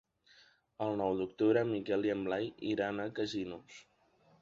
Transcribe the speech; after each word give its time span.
El 0.85 0.97
nou 1.01 1.19
d'octubre 1.19 1.63
en 1.67 1.71
Miquel 1.75 2.09
i 2.09 2.15
en 2.17 2.27
Blai 2.31 2.51
iran 2.73 3.07
a 3.07 3.11
Casinos. 3.21 3.83